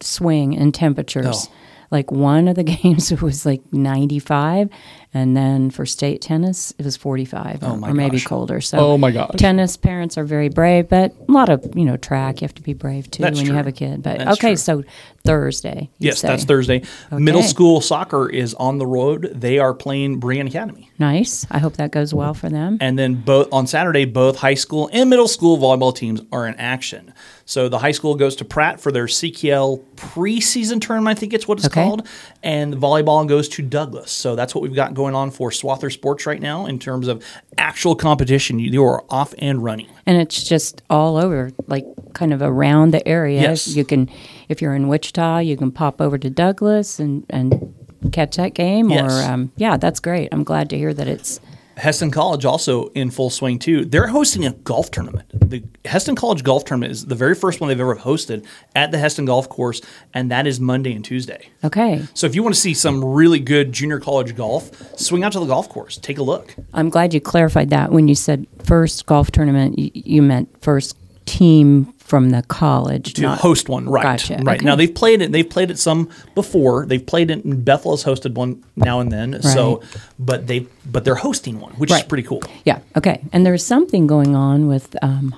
[0.01, 1.49] swing in temperatures.
[1.49, 1.55] Oh.
[1.91, 4.69] Like one of the games was like 95,
[5.15, 8.27] and then for state tennis it was 45 or, Oh my or maybe gosh.
[8.27, 8.61] colder.
[8.61, 9.31] So Oh my gosh.
[9.37, 12.63] tennis parents are very brave, but a lot of you know track you have to
[12.63, 13.53] be brave too That's when true.
[13.53, 14.03] you have a kid.
[14.03, 14.57] But That's okay, true.
[14.57, 14.85] so
[15.25, 15.91] Thursday.
[15.99, 16.29] you Yes, say.
[16.29, 16.83] that's Thursday.
[17.11, 19.31] Middle school soccer is on the road.
[19.35, 20.91] They are playing Brian Academy.
[20.99, 21.47] Nice.
[21.51, 22.79] I hope that goes well for them.
[22.81, 26.55] And then both on Saturday, both high school and middle school volleyball teams are in
[26.55, 27.13] action.
[27.45, 31.47] So the high school goes to Pratt for their CKL preseason tournament, I think it's
[31.49, 31.83] what it's Okay.
[31.85, 32.07] called.
[32.43, 34.11] And volleyball goes to Douglas.
[34.11, 37.25] So that's what we've got going on for Swather Sports right now in terms of
[37.57, 38.59] actual competition.
[38.59, 39.89] You, you are off and running.
[40.07, 43.41] and it's just all over, like kind of around the area.
[43.43, 43.69] Yes.
[43.69, 44.09] You can,
[44.49, 47.75] if you're in Wichita, you can pop over to Douglas and and
[48.13, 48.91] catch that game.
[48.91, 49.13] Yes.
[49.13, 50.29] Or um, yeah, that's great.
[50.33, 51.41] I'm glad to hear that it's
[51.79, 53.85] Hesston College also in full swing too.
[53.85, 55.29] They're hosting a golf tournament.
[55.33, 58.99] The Hesston College golf tournament is the very first one they've ever hosted at the
[58.99, 59.81] Hesston Golf Course,
[60.13, 61.49] and that is Monday and Tuesday.
[61.65, 62.05] okay.
[62.15, 65.41] So if you want to see some really good junior college golf, swing out to
[65.41, 65.97] the golf course.
[65.97, 66.55] Take a look.
[66.75, 69.79] I'm glad you clarified that when you said first golf tournament.
[69.79, 74.03] You, you meant first team from the college To not- host one, right?
[74.03, 74.41] Gotcha.
[74.43, 74.65] Right Okay.
[74.65, 75.31] now they've played it.
[75.31, 76.87] They've played it some before.
[76.87, 77.45] They've played it.
[77.45, 79.43] And Bethel has hosted one now and then.
[79.43, 79.83] So,
[80.19, 82.43] but they but they're hosting one, which is pretty cool.
[82.65, 82.79] Yeah.
[82.97, 83.21] Okay.
[83.33, 85.35] And there's something going on with um,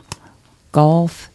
[0.72, 1.28] golf.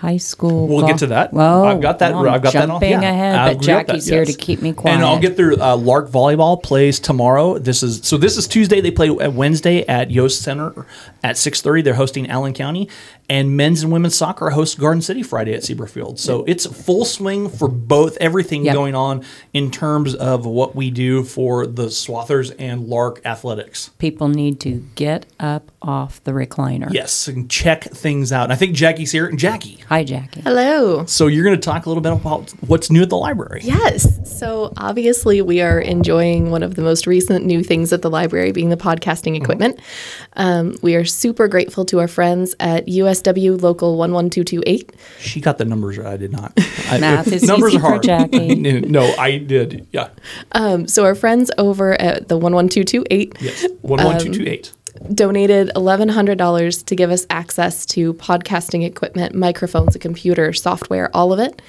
[0.00, 0.68] High school.
[0.68, 0.92] We'll golf.
[0.92, 1.32] get to that.
[1.32, 2.14] Well, I've got that.
[2.14, 2.70] I've got that.
[2.70, 3.10] all- jumping yeah.
[3.10, 4.94] ahead, I've but got that, Jackie's here to keep me quiet.
[4.94, 5.56] And I'll get through.
[5.60, 7.58] Uh, Lark volleyball plays tomorrow.
[7.58, 8.16] This is so.
[8.16, 8.80] This is Tuesday.
[8.80, 10.86] They play at Wednesday at Yost Center
[11.24, 11.82] at six thirty.
[11.82, 12.88] They're hosting Allen County,
[13.28, 16.18] and men's and women's soccer host Garden City Friday at Seaberfield.
[16.20, 18.16] So it's full swing for both.
[18.20, 18.74] Everything Yep.
[18.74, 23.90] going on in terms of what we do for the Swathers and Lark athletics.
[23.98, 26.92] people need to get up off the recliner.
[26.92, 28.44] Yes, and check things out.
[28.44, 29.32] And I think Jackie's here.
[29.32, 29.78] Jackie.
[29.88, 30.42] Hi, Jackie.
[30.42, 31.06] Hello.
[31.06, 33.62] So you're going to talk a little bit about what's new at the library.
[33.64, 34.38] Yes.
[34.38, 38.52] So obviously, we are enjoying one of the most recent new things at the library
[38.52, 39.80] being the podcasting equipment.
[40.34, 44.92] Um, we are super grateful to our friends at USW Local 11228.
[45.20, 46.08] She got the numbers right.
[46.08, 46.52] I did not.
[46.90, 48.02] I, Math is numbers easy are for hard.
[48.02, 48.54] Jackie.
[48.82, 49.86] no, I did.
[49.90, 50.10] Yeah.
[50.52, 53.66] Um, so, our friends over at the 11228 Yes.
[53.80, 54.74] One one two two eight.
[55.14, 61.38] Donated $1,100 to give us access to podcasting equipment, microphones, a computer, software, all of
[61.38, 61.62] it.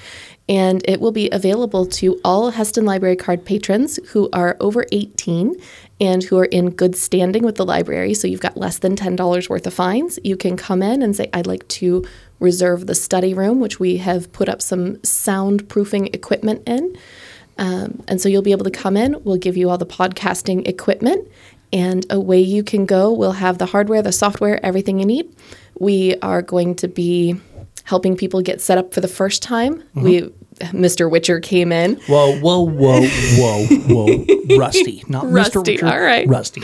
[0.48, 5.54] And it will be available to all Hesston Library Card patrons who are over 18
[6.00, 8.14] and who are in good standing with the library.
[8.14, 10.18] So you've got less than $10 worth of fines.
[10.24, 12.04] You can come in and say, I'd like to
[12.40, 16.96] reserve the study room, which we have put up some soundproofing equipment in.
[17.58, 19.22] Um, and so you'll be able to come in.
[19.22, 21.28] We'll give you all the podcasting equipment,
[21.72, 23.12] and away you can go.
[23.12, 25.34] We'll have the hardware, the software, everything you need.
[25.78, 27.36] We are going to be
[27.84, 29.76] helping people get set up for the first time.
[29.96, 30.02] Mm-hmm.
[30.02, 30.32] We,
[30.78, 31.10] Mr.
[31.10, 31.96] Witcher came in.
[32.06, 34.58] Whoa, whoa, whoa, whoa, whoa.
[34.58, 35.32] Rusty, not Mr.
[35.56, 36.28] Rusty, all right.
[36.28, 36.62] Rusty.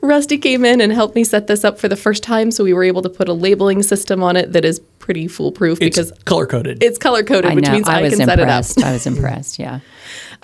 [0.00, 2.72] Rusty came in and helped me set this up for the first time, so we
[2.72, 6.12] were able to put a labeling system on it that is pretty foolproof It's because
[6.24, 6.82] color coded.
[6.82, 7.72] it's color coded, I which know.
[7.72, 8.48] means I I, was can set it up.
[8.48, 8.82] impressed.
[8.82, 9.58] I was impressed.
[9.58, 9.80] Yeah.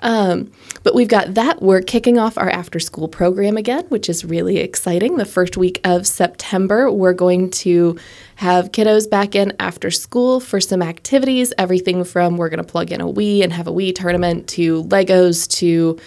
[0.03, 0.51] Um,
[0.83, 1.61] but we've got that.
[1.61, 5.15] We're kicking off our after school program again, which is really exciting.
[5.15, 7.97] The first week of September, we're going to
[8.35, 11.53] have kiddos back in after school for some activities.
[11.57, 14.83] Everything from we're going to plug in a Wii and have a Wii tournament to
[14.83, 15.97] Legos to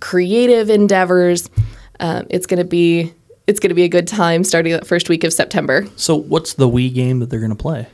[0.00, 1.50] creative endeavors.
[1.98, 3.12] Um, it's going to be
[3.48, 5.84] it's going to be a good time starting that first week of September.
[5.96, 7.88] So, what's the Wii game that they're going to play?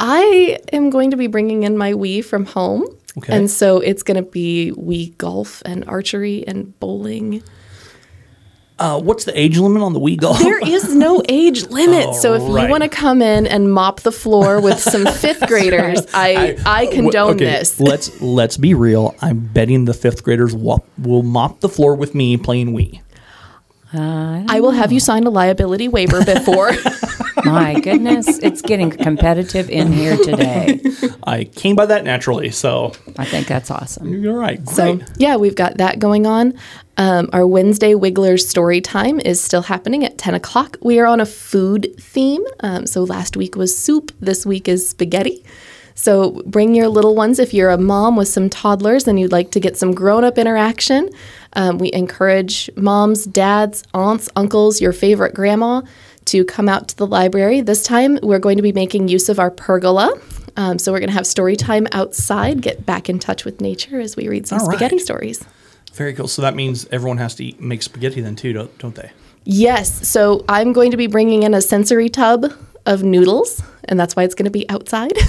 [0.00, 2.86] I am going to be bringing in my Wii from home.
[3.18, 3.34] Okay.
[3.34, 7.42] And so it's going to be Wii golf and archery and bowling.
[8.78, 10.38] Uh, what's the age limit on the Wii golf?
[10.38, 12.14] There is no age limit.
[12.14, 12.64] so if Alright.
[12.64, 16.86] you want to come in and mop the floor with some fifth graders, I, I,
[16.86, 17.80] condone okay, this.
[17.80, 19.14] Let's let's be real.
[19.22, 23.00] I'm betting the fifth graders will, will mop the floor with me playing Wii.
[23.92, 26.72] I will have you sign a liability waiver before.
[27.44, 30.80] My goodness, it's getting competitive in here today.
[31.24, 34.22] I came by that naturally, so I think that's awesome.
[34.22, 34.64] you're right.
[34.64, 34.76] Great.
[34.76, 36.54] So yeah, we've got that going on.
[36.96, 40.78] Um, our Wednesday Wigglers story time is still happening at 10 o'clock.
[40.80, 42.42] We are on a food theme.
[42.60, 44.12] Um, so last week was soup.
[44.18, 45.44] This week is spaghetti.
[45.96, 49.50] So bring your little ones if you're a mom with some toddlers and you'd like
[49.52, 51.08] to get some grown up interaction.
[51.54, 55.80] Um, we encourage moms, dads, aunts, uncles, your favorite grandma
[56.26, 57.62] to come out to the library.
[57.62, 60.12] This time we're going to be making use of our pergola.
[60.58, 63.98] Um, so we're going to have story time outside, get back in touch with nature
[63.98, 64.74] as we read some All right.
[64.74, 65.42] spaghetti stories.
[65.94, 66.28] Very cool.
[66.28, 69.10] So that means everyone has to eat, make spaghetti then too, don't, don't they?
[69.44, 70.06] Yes.
[70.06, 72.52] So I'm going to be bringing in a sensory tub
[72.86, 75.12] of noodles, and that's why it's going to be outside.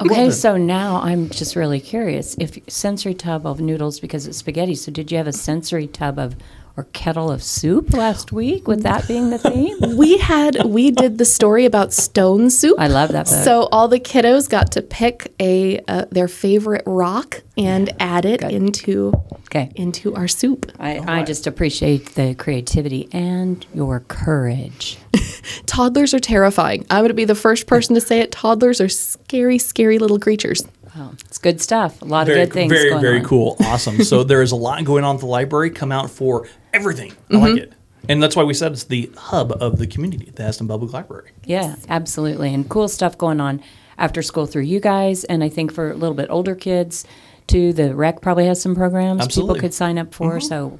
[0.00, 2.36] Okay, so now I'm just really curious.
[2.38, 6.18] If sensory tub of noodles because it's spaghetti, so did you have a sensory tub
[6.18, 6.36] of
[6.76, 8.66] or kettle of soup last week?
[8.66, 12.76] With that being the theme, we had we did the story about stone soup.
[12.78, 13.44] I love that book.
[13.44, 18.42] So all the kiddos got to pick a uh, their favorite rock and add it
[18.42, 19.12] into
[19.46, 19.70] okay.
[19.74, 20.70] into our soup.
[20.78, 24.98] I, I just appreciate the creativity and your courage.
[25.66, 26.84] Toddlers are terrifying.
[26.90, 28.32] I'm going to be the first person to say it.
[28.32, 30.64] Toddlers are scary, scary little creatures.
[30.96, 32.00] Well, it's good stuff.
[32.02, 33.24] A lot Very, of good things very, going very on.
[33.24, 33.56] cool.
[33.60, 34.02] Awesome.
[34.04, 35.70] so there is a lot going on at the library.
[35.70, 37.12] Come out for everything.
[37.30, 37.42] I Mm-hmm.
[37.44, 37.72] like it.
[38.08, 41.30] And that's why we said it's the hub of the community, the Hesston Public Library.
[41.46, 42.52] Yeah, absolutely.
[42.52, 43.62] And cool stuff going on
[43.96, 45.24] after school through you guys.
[45.24, 47.06] And I think for a little bit older kids,
[47.46, 49.54] too, the rec probably has some programs Absolutely.
[49.54, 50.38] people could sign up for.
[50.38, 50.78] So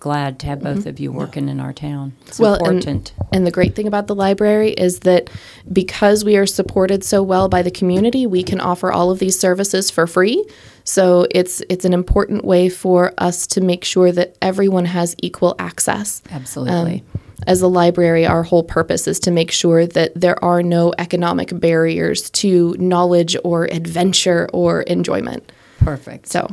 [0.00, 2.12] glad to have both of you working in our town.
[2.26, 5.30] It's Well, and- And the great thing about the library is that
[5.72, 9.38] because we are supported so well by the community, we can offer all of these
[9.38, 10.44] services for free.
[10.84, 15.54] So it's it's an important way for us to make sure that everyone has equal
[15.58, 16.22] access.
[16.30, 17.02] Absolutely.
[17.14, 20.92] Um, as a library, our whole purpose is to make sure that there are no
[20.98, 25.50] economic barriers to knowledge or adventure or enjoyment.
[25.80, 26.28] Perfect.
[26.28, 26.48] So,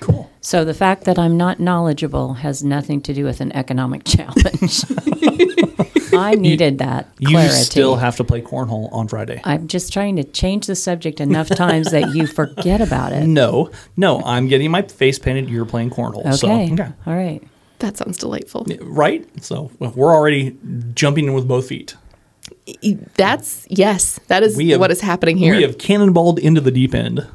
[0.00, 0.30] Cool.
[0.46, 4.84] So the fact that I'm not knowledgeable has nothing to do with an economic challenge.
[6.12, 7.64] I needed that You clarity.
[7.64, 9.40] still have to play cornhole on Friday.
[9.42, 13.26] I'm just trying to change the subject enough times that you forget about it.
[13.26, 15.50] no, no, I'm getting my face painted.
[15.50, 16.32] You're playing cornhole.
[16.34, 16.72] So, Okay.
[16.74, 16.92] okay.
[17.06, 17.42] All right.
[17.80, 18.66] that sounds delightful.
[18.82, 19.26] Right?
[19.42, 20.56] So we're already
[20.94, 21.96] jumping in with both feet.
[23.16, 25.56] That's, yes, that is have, what is happening here.
[25.56, 27.26] We have cannonballed into the deep end.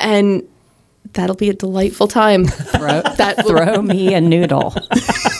[0.00, 0.48] and
[1.14, 2.44] that'll be a delightful time.
[2.46, 4.74] Throw, That will- throw me a noodle.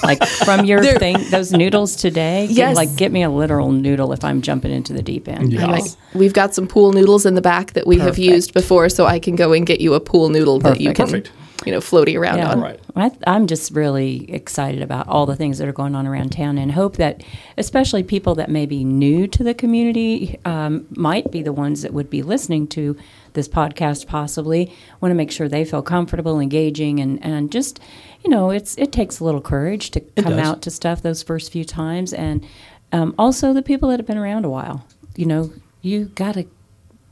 [0.02, 2.46] like from your There- thing, those noodles today.
[2.48, 2.76] get- Yes.
[2.76, 5.52] like get me a literal noodle if I'm jumping into the deep end.
[5.52, 5.66] Yeah.
[5.66, 9.06] Like, we've got some pool noodles in the back that we have used before, so
[9.06, 11.30] I can go and get you a pool noodle that you can, Perfect.
[11.66, 12.50] you know, floaty around Yeah.
[12.52, 12.60] on.
[12.60, 12.80] Right.
[12.96, 16.56] I, I'm just really excited about all the things that are going on around town
[16.58, 17.22] and hope that,
[17.58, 21.92] especially people that may be new to the community, um, might be the ones that
[21.92, 22.96] would be listening to
[23.38, 24.70] this podcast possibly.
[25.00, 27.80] Want to make sure they feel comfortable, engaging, and, and just,
[28.24, 30.46] you know, it's it takes a little courage to come does.
[30.46, 32.12] out to stuff those first few times.
[32.12, 32.44] And
[32.92, 34.84] um, also the people that have been around a while.
[35.16, 36.44] You know, you got to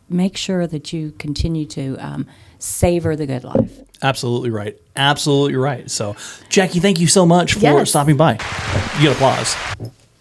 [0.08, 2.26] make sure that you continue to um,
[2.58, 3.80] savor the good life.
[4.02, 4.76] Absolutely right.
[4.94, 5.90] Absolutely right.
[5.90, 6.16] So,
[6.48, 7.90] Jackie, thank you so much for Yes.
[7.90, 8.32] stopping by.
[8.98, 9.56] You get applause.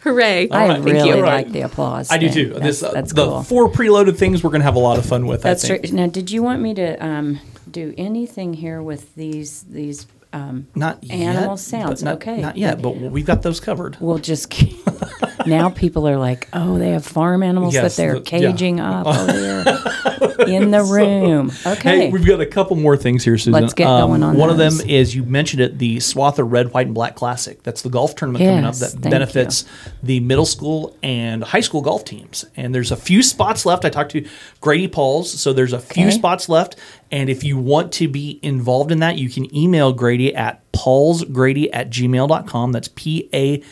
[0.05, 0.47] Hooray!
[0.51, 0.83] I right.
[0.83, 1.45] really right.
[1.45, 2.11] like the applause.
[2.11, 2.35] I do thing.
[2.35, 2.53] too.
[2.53, 3.41] That's, this, uh, that's the cool.
[3.41, 5.41] four preloaded things we're going to have a lot of fun with.
[5.41, 5.83] That's I think.
[5.83, 5.93] right.
[5.93, 7.39] Now, did you want me to um,
[7.71, 10.05] do anything here with these these?
[10.36, 12.41] Um, Not Animal yet, sounds, Not, okay.
[12.41, 13.95] Not yet, but we've got those covered.
[14.02, 14.76] we'll just keep-
[15.45, 18.52] now people are like, oh, they have farm animals Yes, that they're the- yeah.
[18.52, 19.62] caging up over there.
[20.48, 21.52] in the room.
[21.65, 22.08] Okay.
[22.08, 23.56] Hey, we've got a couple more things here, Susan.
[23.56, 26.74] Um, Let's get going on One of them is you mentioned it, the Swather Red,
[26.74, 27.63] White, and Black Classic.
[27.63, 29.63] That's the golf tournament coming up that benefits
[30.04, 32.43] the middle school and high school golf teams.
[32.58, 33.86] And there's a few spots left.
[33.86, 34.28] I talked to
[34.60, 36.15] Grady Pauls, so there's a few Okay.
[36.15, 36.76] spots left.
[37.11, 41.69] And if you want to be involved in that, you can email Grady at paulsgrady
[41.71, 42.71] at gmail.com.
[42.71, 43.63] That's P A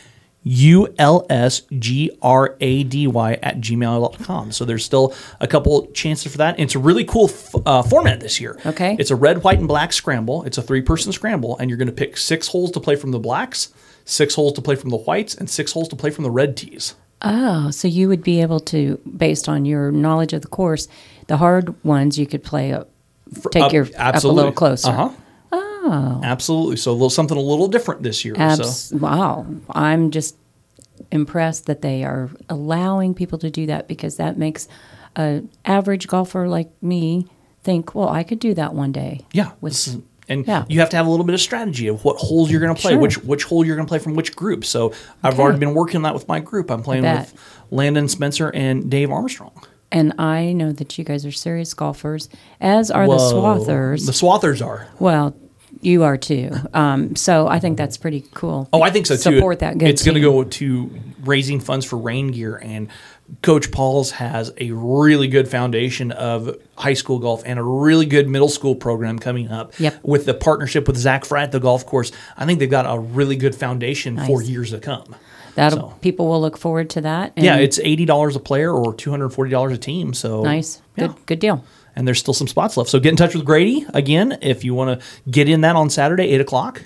[0.43, 4.51] U L S G R A D Y at gmail.com.
[4.51, 6.55] So there's still a couple chances for that.
[6.55, 8.59] And it's a really cool f- uh, format this year.
[8.65, 8.95] Okay.
[8.99, 10.43] It's a red, white, and black scramble.
[10.43, 13.11] It's a three person scramble, and you're going to pick six holes to play from
[13.11, 13.73] the blacks,
[14.05, 16.57] six holes to play from the whites, and six holes to play from the red
[16.57, 16.95] tees.
[17.21, 20.89] Oh, so you would be able to, based on your knowledge of the course,
[21.27, 22.73] the hard ones you could play
[23.51, 24.89] take Up- your up a little closer.
[24.89, 25.09] Uh huh.
[25.85, 26.21] Oh.
[26.23, 26.77] Absolutely.
[26.77, 28.35] So a little, something a little different this year.
[28.37, 30.35] Abs- So Wow, I'm just
[31.11, 34.67] impressed that they are allowing people to do that because that makes
[35.17, 37.27] a average golfer like me
[37.63, 39.21] think, well, I could do that one day.
[39.33, 39.51] yeah.
[39.61, 40.63] With- and Yeah.
[40.69, 42.81] you have to have a little bit of strategy of what holes you're going to
[42.81, 42.99] play, Sure.
[43.01, 44.63] which which hole you're going to play from which group.
[44.63, 45.43] So I've Okay.
[45.43, 46.71] already been working on that with my group.
[46.71, 47.33] I'm playing with
[47.71, 49.51] Landon Spencer and Dave Armstrong.
[49.93, 52.27] And I know that you guys are serious golfers,
[52.59, 54.05] as are the Swathers.
[54.05, 54.87] The Swathers are.
[54.99, 55.35] well,
[55.81, 56.51] you are too.
[56.73, 58.69] Um, so I think that's pretty cool.
[58.73, 59.37] Oh, I think so too.
[59.37, 59.89] Support that good.
[59.89, 62.89] It's going to go to raising funds for rain gear, and
[63.41, 68.27] Coach Pauls has a really good foundation of high school golf and a really good
[68.27, 69.77] middle school program coming up.
[69.79, 69.99] Yep.
[70.03, 72.99] With the partnership with Zach Fry at the golf course, I think they've got a
[72.99, 75.15] really good foundation for years to come.
[75.55, 75.95] That'll so.
[76.01, 77.33] people will look forward to that.
[77.37, 80.13] Yeah, it's eighty dollars a player or two hundred forty dollars a team.
[80.13, 80.81] So nice.
[80.95, 81.07] Yeah.
[81.07, 81.63] Good good deal.
[81.95, 82.89] And there's still some spots left.
[82.89, 85.91] So get in touch with Grady again if you want to get in that on
[85.91, 86.83] Saturday, eight o'clock.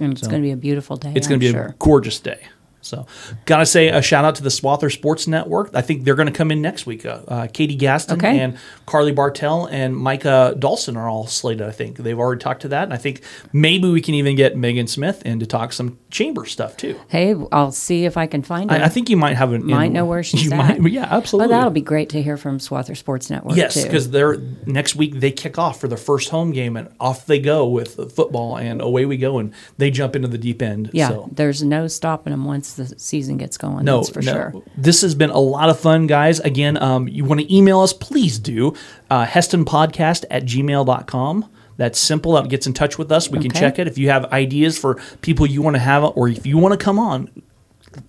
[0.00, 1.12] And it's going to be a beautiful day.
[1.14, 1.68] It's going to be sure.
[1.68, 2.40] a gorgeous day.
[2.86, 3.06] So,
[3.44, 5.70] gotta say a shout out to the Swather Sports Network.
[5.74, 7.04] I think they're going to come in next week.
[7.04, 8.38] Uh, uh, Katie Gaston Okay.
[8.40, 11.66] and Carly Bartell and Micah Dawson are all slated.
[11.66, 13.22] I think they've already talked to that, and I think
[13.52, 16.98] maybe we can even get Megan Smith in to talk some chamber stuff too.
[17.08, 18.76] Hey, I'll see if I can find her.
[18.76, 20.78] I, I think you might have an might know where she's you at.
[20.80, 21.50] Might, yeah, absolutely.
[21.50, 23.56] Well, that'll be great to hear from Swather Sports Network.
[23.56, 27.26] Yes, because they're next week they kick off for their first home game and off
[27.26, 30.90] they go with football and away we go and they jump into the deep end.
[30.92, 31.28] yeah, So.
[31.32, 33.84] there's no stopping them once the season gets going.
[33.84, 34.32] No, that's for no.
[34.32, 34.62] sure.
[34.76, 36.40] This has been a lot of fun, guys.
[36.40, 38.74] Again, um, you want to email us, please do.
[39.10, 41.50] Uh, HesstonPodcast at gmail.com.
[41.76, 42.32] That's simple.
[42.32, 43.28] That gets in touch with us.
[43.28, 43.86] We can check it.
[43.86, 46.82] If you have ideas for people you want to have, or if you want to
[46.82, 47.28] come on,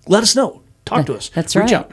[0.06, 0.62] let us know.
[0.86, 1.28] Talk to us.
[1.30, 1.74] That's Reach right.
[1.74, 1.92] out.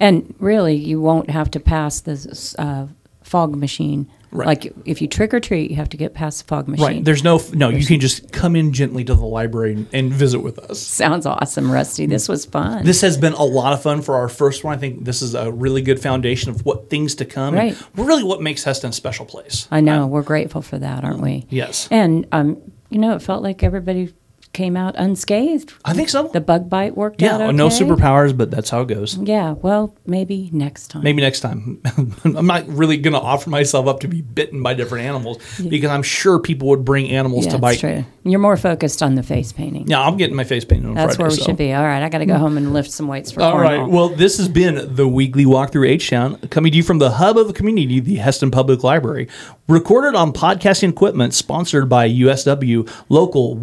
[0.00, 2.88] And really, you won't have to pass this uh,
[3.22, 4.10] fog machine.
[4.36, 4.46] Right.
[4.46, 6.86] Like if you trick or treat, you have to get past the fog machine.
[6.86, 7.04] Right.
[7.04, 10.40] There's no, no, you can just come in gently to the library and, and visit
[10.40, 10.78] with us.
[10.80, 12.06] Sounds awesome, Rusty.
[12.06, 12.84] This was fun.
[12.84, 14.74] This has been a lot of fun for our first one.
[14.74, 17.56] I think this is a really good foundation of what things to come.
[17.56, 17.82] and Right.
[17.96, 19.66] really what makes Hesston a special place.
[19.70, 20.06] I know.
[20.06, 21.46] we're grateful for that, aren't we?
[21.48, 21.88] Yes.
[21.90, 24.12] And um, you know, it felt like everybody
[24.56, 25.74] came out unscathed.
[25.84, 26.28] I think so.
[26.28, 27.40] The bug bite worked out.
[27.40, 27.56] yeah, Okay.
[27.56, 29.16] no superpowers, but that's how it goes.
[29.18, 29.52] Yeah.
[29.52, 31.02] Well, maybe next time.
[31.02, 31.80] Maybe next time.
[32.24, 35.90] I'm not really going to offer myself up to be bitten by different animals because
[35.90, 37.80] I'm sure people would bring animals Yeah, to that's bite.
[37.80, 38.04] true.
[38.24, 39.88] You're more focused on the face painting.
[39.88, 41.22] Yeah, I'm getting my face painted on That's Friday.
[41.22, 41.44] where we so.
[41.44, 41.74] should be.
[41.74, 42.40] All right, I got to go hmm.
[42.40, 43.78] home and lift some weights for All right.
[43.78, 43.90] cornhole.
[43.90, 47.10] Well, this has been the weekly walk through H Town, coming to you from the
[47.10, 49.28] hub of the community, the Hesston Public Library,
[49.68, 53.54] recorded on podcasting equipment, sponsored by USW Local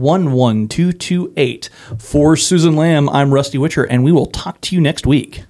[0.91, 1.69] 11228.
[1.97, 5.43] For Susan Lamb, I'm Rusty Witcher, and we will talk to you next week.